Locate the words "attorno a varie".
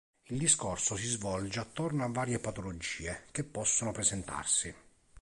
1.59-2.39